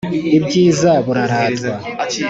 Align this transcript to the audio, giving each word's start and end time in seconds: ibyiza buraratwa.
ibyiza 0.37 0.91
buraratwa. 1.05 1.73